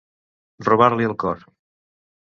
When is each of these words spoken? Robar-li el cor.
Robar-li 0.69 1.07
el 1.11 1.15
cor. 1.27 1.47